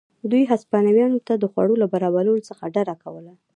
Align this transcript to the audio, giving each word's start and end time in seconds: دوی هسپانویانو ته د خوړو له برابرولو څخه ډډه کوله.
دوی 0.31 0.43
هسپانویانو 0.51 1.19
ته 1.27 1.33
د 1.37 1.43
خوړو 1.51 1.75
له 1.81 1.87
برابرولو 1.93 2.41
څخه 2.49 2.63
ډډه 2.75 2.95
کوله. 3.03 3.33